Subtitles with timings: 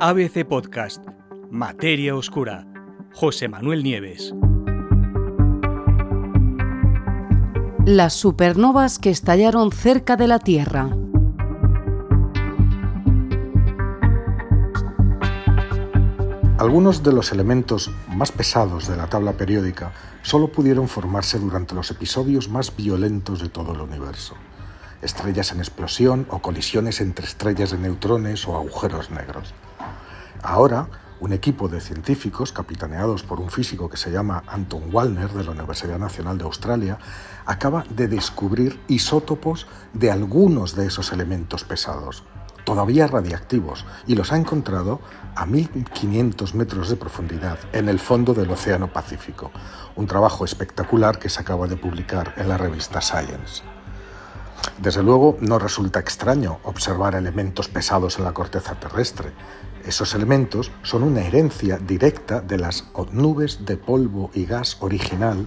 [0.00, 1.04] ABC Podcast,
[1.50, 2.64] Materia Oscura,
[3.12, 4.32] José Manuel Nieves.
[7.84, 10.88] Las supernovas que estallaron cerca de la Tierra.
[16.58, 19.92] Algunos de los elementos más pesados de la tabla periódica
[20.22, 24.36] solo pudieron formarse durante los episodios más violentos de todo el universo.
[25.02, 29.52] Estrellas en explosión o colisiones entre estrellas de neutrones o agujeros negros.
[30.42, 30.88] Ahora,
[31.20, 35.50] un equipo de científicos, capitaneados por un físico que se llama Anton Wallner de la
[35.50, 36.98] Universidad Nacional de Australia,
[37.44, 42.22] acaba de descubrir isótopos de algunos de esos elementos pesados,
[42.64, 45.00] todavía radiactivos, y los ha encontrado
[45.34, 49.50] a 1500 metros de profundidad en el fondo del Océano Pacífico,
[49.96, 53.62] un trabajo espectacular que se acaba de publicar en la revista Science.
[54.78, 59.32] Desde luego, no resulta extraño observar elementos pesados en la corteza terrestre.
[59.88, 65.46] Esos elementos son una herencia directa de las nubes de polvo y gas original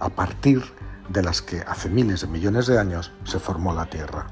[0.00, 0.64] a partir
[1.08, 4.26] de las que hace miles de millones de años se formó la Tierra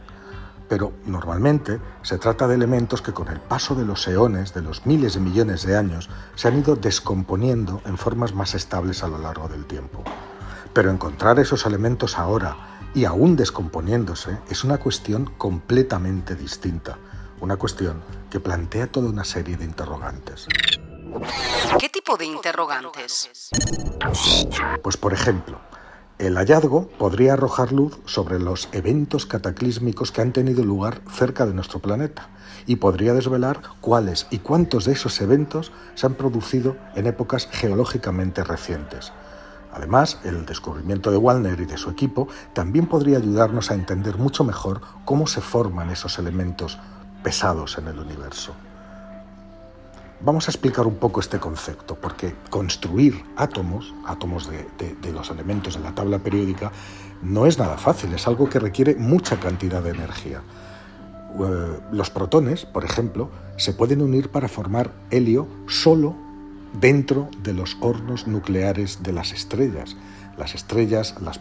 [0.69, 4.86] pero normalmente se trata de elementos que con el paso de los eones, de los
[4.86, 9.18] miles de millones de años, se han ido descomponiendo en formas más estables a lo
[9.18, 10.02] largo del tiempo.
[10.72, 12.56] Pero encontrar esos elementos ahora
[12.92, 16.96] y aún descomponiéndose es una cuestión completamente distinta,
[17.40, 20.46] una cuestión que plantea toda una serie de interrogantes.
[21.78, 23.30] ¿Qué tipo de interrogantes?
[24.82, 25.60] Pues por ejemplo,
[26.18, 31.55] el hallazgo podría arrojar luz sobre los eventos cataclísmicos que han tenido lugar cerca de
[31.55, 32.28] nuestro planeta
[32.66, 38.44] y podría desvelar cuáles y cuántos de esos eventos se han producido en épocas geológicamente
[38.44, 39.12] recientes.
[39.72, 44.44] Además, el descubrimiento de Wallner y de su equipo también podría ayudarnos a entender mucho
[44.44, 46.78] mejor cómo se forman esos elementos
[47.25, 48.55] pesados en el universo.
[50.20, 55.80] Vamos a explicar un poco este concepto, porque construir átomos, átomos de, los elementos de
[55.80, 56.70] la tabla periódica,
[57.23, 60.42] no es nada fácil, es algo que requiere mucha cantidad de energía.
[61.40, 66.14] Eh, los protones, por ejemplo, se pueden unir para formar helio solo
[66.80, 69.96] dentro de los hornos nucleares de las estrellas.
[70.39, 71.41] Las estrellas, las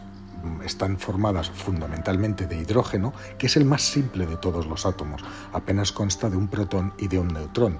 [0.63, 5.21] están formadas fundamentalmente de hidrógeno, que es el más simple de todos los átomos.
[5.51, 7.79] Apenas consta de un protón y de un neutrón.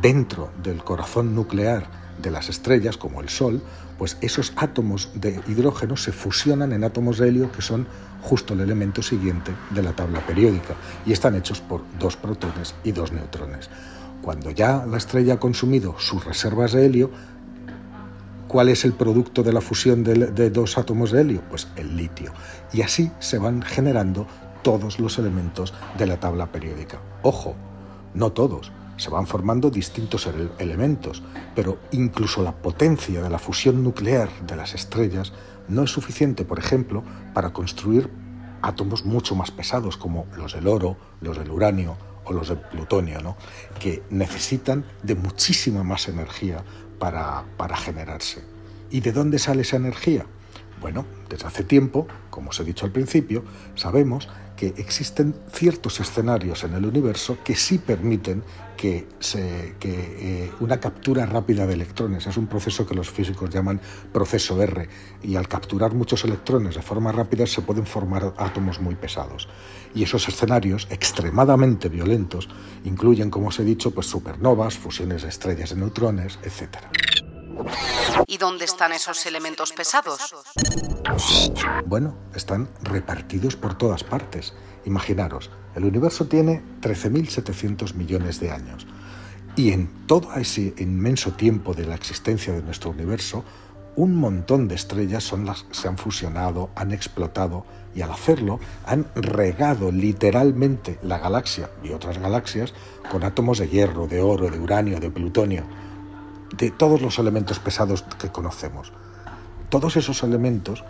[0.00, 3.62] Dentro del corazón nuclear de las estrellas, como el Sol,
[3.98, 7.86] pues esos átomos de hidrógeno se fusionan en átomos de helio, que son
[8.20, 10.74] justo el elemento siguiente de la tabla periódica,
[11.06, 13.70] y están hechos por dos protones y dos neutrones.
[14.22, 17.10] Cuando ya la estrella ha consumido sus reservas de helio,
[18.52, 21.42] ¿Cuál es el producto de la fusión de, dos átomos de helio?
[21.48, 22.34] Pues el litio.
[22.70, 24.26] Y así se van generando
[24.62, 27.00] todos los elementos de la tabla periódica.
[27.22, 27.56] Ojo,
[28.12, 31.22] no todos, se van formando distintos elementos,
[31.54, 35.32] pero incluso la potencia de la fusión nuclear de las estrellas
[35.68, 37.02] no es suficiente, por ejemplo,
[37.32, 38.10] para construir
[38.60, 43.20] átomos mucho más pesados como los del oro, los del uranio o los del plutonio,
[43.20, 43.36] ¿no?
[43.80, 46.64] que necesitan de muchísima más energía
[46.98, 48.42] para, generarse.
[48.90, 50.26] ¿Y de dónde sale esa energía?
[50.82, 53.44] Bueno, desde hace tiempo, como os he dicho al principio,
[53.76, 58.42] sabemos que existen ciertos escenarios en el universo que sí permiten
[58.76, 62.26] que, eh, una captura rápida de electrones.
[62.26, 63.80] Es un proceso que los físicos llaman
[64.12, 64.88] proceso R
[65.22, 69.48] y al capturar muchos electrones de forma rápida se pueden formar átomos muy pesados.
[69.94, 72.48] Y esos escenarios extremadamente violentos
[72.84, 76.78] incluyen, como os he dicho, pues supernovas, fusiones de estrellas de neutrones, etc.
[78.26, 80.34] ¿Y dónde están esos elementos pesados?
[81.86, 84.54] Bueno, están repartidos por todas partes.
[84.84, 88.86] Imaginaros, el universo tiene 13.700 millones de años.
[89.56, 93.44] Y en todo ese inmenso tiempo de la existencia de nuestro universo,
[93.94, 99.06] un montón de estrellas son las se han fusionado, han explotado y al hacerlo han
[99.14, 102.72] regado literalmente la galaxia y otras galaxias
[103.10, 105.64] con átomos de hierro, de oro, de uranio, de plutonio
[106.56, 108.92] de todos los elementos pesados que conocemos.
[109.68, 110.84] Todos esos elementos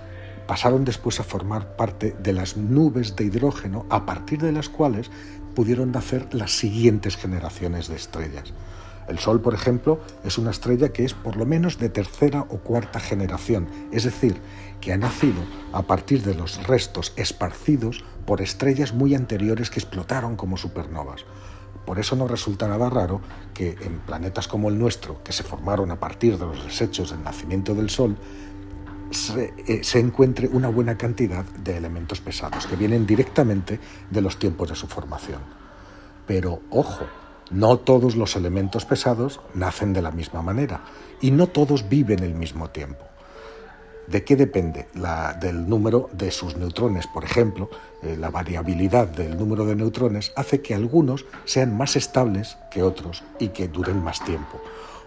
[0.46, 5.10] pasaron después a formar parte de las nubes de hidrógeno a partir de las cuales
[5.54, 8.52] pudieron nacer las siguientes generaciones de estrellas.
[9.08, 12.58] El Sol, por ejemplo, es una estrella que es por lo menos de tercera o
[12.58, 14.40] cuarta generación, es decir,
[14.80, 15.42] que ha nacido
[15.72, 21.24] a partir de los restos esparcidos por estrellas muy anteriores que explotaron como supernovas.
[21.84, 23.20] Por eso no resulta nada raro
[23.54, 27.22] que en planetas como el nuestro, que se formaron a partir de los desechos del
[27.22, 28.16] nacimiento del Sol,
[29.10, 33.78] se, eh, encuentre una buena cantidad de elementos pesados que vienen directamente
[34.10, 35.40] de los tiempos de su formación.
[36.26, 37.06] Pero ojo,
[37.50, 40.80] No todos los elementos pesados nacen de la misma manera
[41.20, 43.04] y no todos viven el mismo tiempo.
[44.06, 44.86] ¿De qué depende?
[45.40, 47.06] del número de sus neutrones.
[47.06, 47.70] Por ejemplo,
[48.02, 53.22] eh, la variabilidad del número de neutrones hace que algunos sean más estables que otros
[53.38, 54.60] y que duren más tiempo.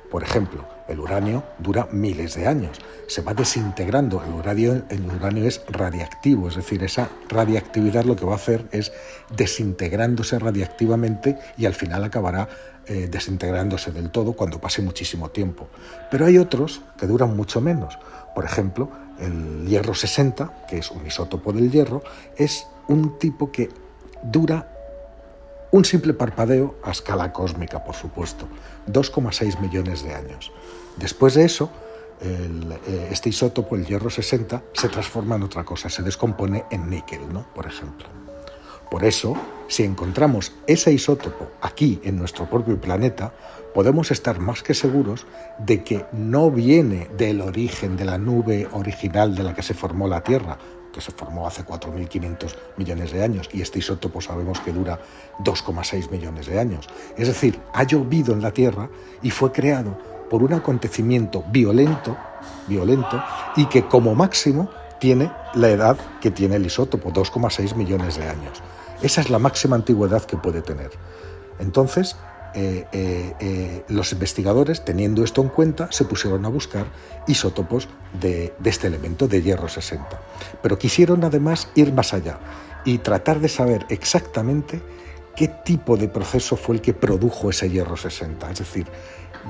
[0.10, 2.78] Por ejemplo, el uranio dura miles de años,
[3.08, 4.24] se va desintegrando.
[4.24, 8.66] El uranio, el uranio es radiactivo, es decir, esa radiactividad lo que va a hacer
[8.72, 8.92] es
[9.36, 12.48] desintegrándose radiactivamente y al final acabará
[12.88, 15.68] eh, desintegrándose del todo cuando pase muchísimo tiempo.
[16.12, 17.98] Pero hay otros que duran mucho menos.
[18.36, 18.90] Por ejemplo,
[19.20, 22.04] el hierro 60, que es un isótopo del hierro,
[22.38, 23.70] es un tipo que
[24.24, 24.72] dura
[25.72, 28.48] un simple parpadeo a escala cósmica, por supuesto,
[28.88, 30.52] 2,6 millones de años.
[30.98, 31.70] Después de eso,
[32.22, 37.32] eh, este isótopo, el hierro 60, se transforma en otra cosa, se descompone en níquel,
[37.32, 37.46] ¿no?
[37.54, 38.08] por ejemplo.
[38.90, 39.36] Por eso,
[39.68, 43.34] si encontramos ese isótopo aquí en nuestro propio planeta,
[43.74, 45.26] podemos estar más que seguros
[45.60, 50.08] de que no viene del origen de la nube original de la que se formó
[50.08, 50.58] la Tierra,
[50.94, 55.00] que se formó hace 4.500 millones de años, y este isótopo sabemos que dura
[55.44, 56.88] 2,6 millones de años.
[57.18, 58.90] Es decir, ha llovido en la Tierra
[59.22, 59.98] y fue creado
[60.30, 62.16] por un acontecimiento violento,
[62.68, 63.22] violento
[63.56, 68.62] y que como máximo tiene la edad que tiene el isótopo, 2,6 millones de años.
[69.02, 70.92] Esa es la máxima antigüedad que puede tener.
[71.60, 72.16] Entonces,
[72.58, 76.86] eh, eh, eh, los investigadores, teniendo esto en cuenta, se pusieron a buscar
[77.28, 77.90] isótopos
[78.22, 80.08] de, este elemento, de hierro 60.
[80.62, 82.40] Pero quisieron además ir más allá
[82.86, 84.82] y tratar de saber exactamente
[85.36, 88.88] qué tipo de proceso fue el que produjo ese hierro 60, es decir,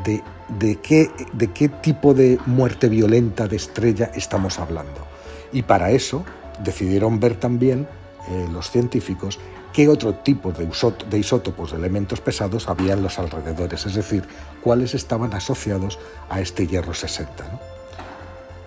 [0.03, 5.14] de qué tipo de muerte violenta de estrella estamos hablando.
[5.55, 6.25] Y para eso
[6.59, 7.87] decidieron ver también
[8.27, 9.39] eh, los científicos
[9.71, 10.67] qué otro tipo de,
[11.09, 14.25] de, isótopos de elementos pesados había en los alrededores, es decir,
[14.61, 15.97] cuáles estaban asociados
[16.29, 17.45] a este hierro 60.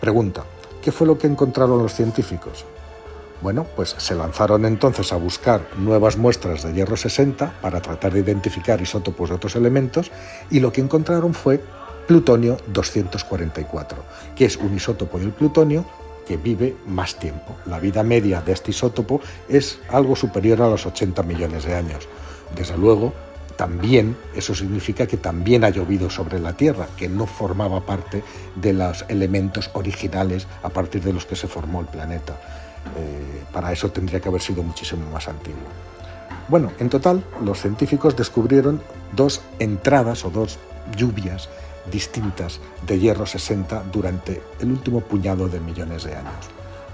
[0.01, 0.45] Pregunta,
[0.83, 2.65] ¿qué fue lo que encontraron los científicos?
[3.43, 8.21] Bueno, pues se lanzaron entonces a buscar nuevas muestras de hierro 60 para tratar de
[8.21, 10.11] identificar isótopos de otros elementos
[10.51, 11.63] y lo que encontraron fue
[12.07, 13.99] plutonio 244,
[14.35, 15.85] que es un isótopo del plutonio
[16.29, 17.57] que vive más tiempo.
[17.65, 22.07] La vida media de este isótopo es algo superior a los 80 millones de años.
[22.55, 23.15] Desde luego,
[23.57, 28.23] también eso significa que también ha llovido sobre la Tierra, que no formaba parte
[28.57, 32.39] de los elementos originales a partir de los que se formó el planeta.
[32.97, 35.67] Eh, para eso tendría que haber sido muchísimo más antiguo.
[36.49, 38.83] Bueno, en total, los científicos descubrieron
[39.13, 40.59] dos entradas o dos
[40.95, 41.49] lluvias
[41.89, 46.47] distintas de hierro 60 durante el último puñado de millones de años.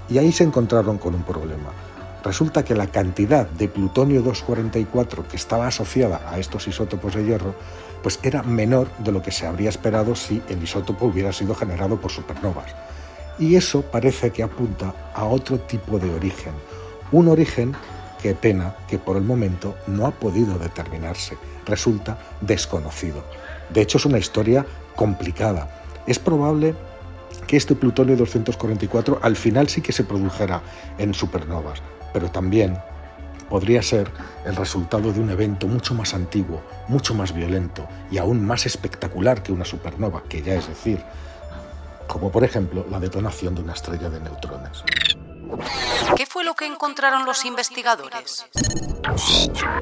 [0.09, 1.71] Y ahí se encontraron con un problema.
[2.23, 7.53] Resulta que la cantidad de plutonio 244 que estaba asociada a estos isótopos de hierro
[8.01, 11.99] pues era menor de lo que se habría esperado si el isótopo hubiera sido generado
[11.99, 12.75] por supernovas.
[13.37, 16.53] Y eso parece que apunta a otro tipo de origen,
[17.11, 17.75] un origen
[18.21, 23.23] que pena que por el momento no ha podido determinarse, resulta desconocido.
[23.73, 24.65] De hecho es una historia
[24.95, 25.81] complicada.
[26.07, 26.75] Es probable
[27.47, 30.61] que este plutonio 244 al final sí que se produjera
[30.97, 31.81] en supernovas,
[32.13, 32.77] pero también
[33.49, 34.09] podría ser
[34.45, 39.43] el resultado de un evento mucho más antiguo, mucho más violento y aún más espectacular
[39.43, 41.01] que una supernova, que ya es decir,
[42.07, 44.83] como por ejemplo la detonación de una estrella de neutrones.
[46.15, 48.45] ¿Qué fue lo que encontraron los investigadores?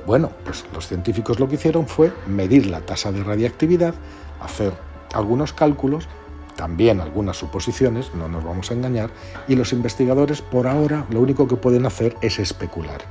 [0.05, 3.93] Bueno, pues los científicos lo que hicieron fue medir la tasa de radiactividad,
[4.41, 4.73] hacer
[5.13, 6.07] algunos cálculos,
[6.55, 9.09] también algunas suposiciones, no nos vamos a engañar,
[9.47, 13.01] y los investigadores por ahora lo único que pueden hacer es especular.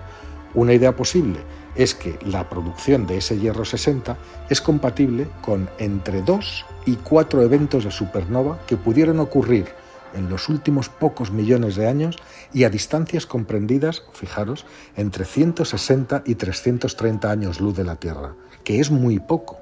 [0.54, 1.40] Una idea posible
[1.74, 4.16] es que la producción de ese hierro 60
[4.50, 9.81] es compatible con entre dos y cuatro eventos de supernova que pudieron ocurrir
[10.14, 12.16] en los últimos pocos millones de años
[12.52, 14.66] y a distancias comprendidas, fijaros,
[14.96, 19.58] entre 160 y 330 años luz de la Tierra, que es muy poco.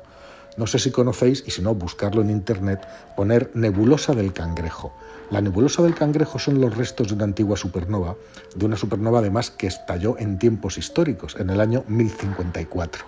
[0.57, 2.81] No sé si conocéis, y si no, buscarlo en internet,
[3.17, 4.93] poner nebulosa del cangrejo.
[5.31, 8.17] La nebulosa del cangrejo son los restos de una antigua supernova,
[8.55, 13.05] de una supernova además que estalló en tiempos históricos, en el año 1054.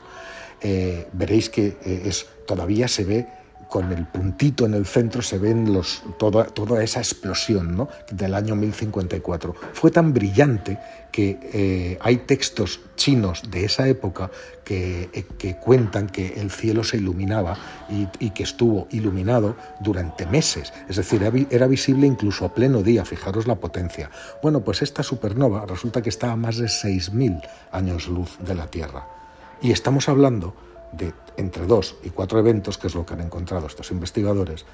[0.60, 3.26] Eh, veréis que eh, es, todavía se ve
[3.68, 6.46] con el puntito en el centro se ven los, toda,
[6.82, 7.88] esa explosión ¿no?
[8.10, 9.54] del año 1054.
[9.72, 10.78] Fue tan brillante
[11.10, 14.30] que eh, hay textos chinos de esa época
[14.64, 17.56] que, eh, cuentan que el cielo se iluminaba
[17.90, 20.72] y, y, que estuvo iluminado durante meses.
[20.88, 24.10] Es decir, era, era visible incluso a pleno día, fijaros la potencia.
[24.42, 27.42] Bueno, pues esta supernova resulta que está a más de 6.000
[27.72, 29.06] años luz de la Tierra.
[29.60, 30.54] Y estamos hablando
[30.92, 34.64] de entre dos y cuatro eventos, que es lo que han encontrado estos investigadores,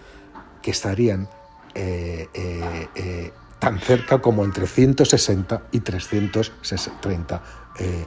[0.62, 1.28] que estarían
[1.74, 7.42] eh, eh, eh, tan cerca como entre 160 y 330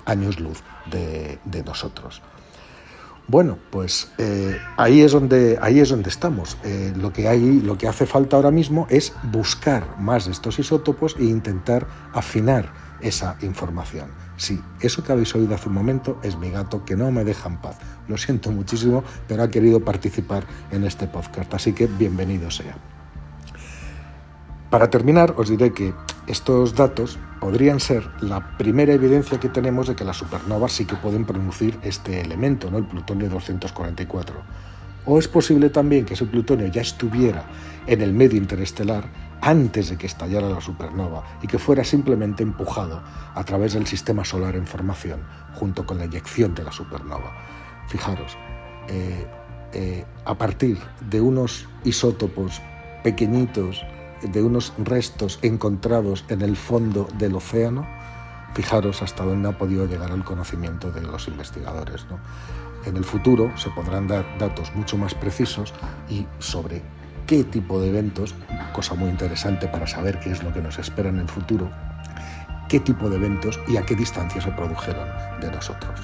[0.05, 2.21] años luz de, nosotros.
[3.27, 4.11] Bueno, pues
[4.77, 6.57] ahí, es donde, ahí es donde estamos.
[6.95, 11.15] lo, que hay, lo que hace falta ahora mismo es buscar más de estos isótopos
[11.19, 14.09] e intentar afinar esa información.
[14.37, 17.49] Sí, eso que habéis oído hace un momento es mi gato que no me deja
[17.49, 17.77] en paz.
[18.07, 22.75] Lo siento muchísimo, pero ha querido participar en este podcast, así que bienvenido sea.
[24.69, 25.93] Para terminar, os diré que
[26.27, 30.95] estos datos podrían ser la primera evidencia que tenemos de que las supernovas sí que
[30.95, 32.77] pueden producir este elemento, ¿no?
[32.77, 34.35] el plutonio 244.
[35.05, 37.43] O es posible también que ese plutonio ya estuviera
[37.85, 39.09] en el medio interestelar
[39.41, 43.01] antes de que estallara la supernova y que fuera simplemente empujado
[43.33, 45.21] a través del sistema solar en formación
[45.55, 47.31] junto con la eyección de la supernova.
[47.87, 48.37] Fijaros,
[48.87, 49.27] eh,
[49.73, 50.77] eh, a partir
[51.09, 52.61] de unos isótopos
[53.03, 53.83] pequeñitos,
[54.21, 57.87] de unos restos encontrados en el fondo del océano,
[58.53, 62.05] fijaros hasta dónde ha podido llegar el conocimiento de los investigadores.
[62.85, 65.73] En el futuro se podrán dar datos mucho más precisos
[66.09, 66.81] y sobre
[67.31, 68.35] qué tipo de eventos,
[68.73, 71.71] cosa muy interesante para saber qué es lo que nos espera en el futuro,
[72.67, 75.07] qué tipo de eventos y a qué distancia se produjeron
[75.39, 76.01] de nosotros.